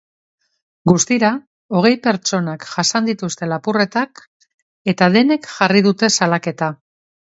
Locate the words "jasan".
2.71-3.09